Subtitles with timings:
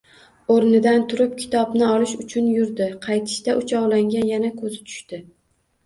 [0.53, 5.27] O`rnidan turib, kitobni olish uchun yurdi, qaytishda uchovlonga yana ko`zi tushdi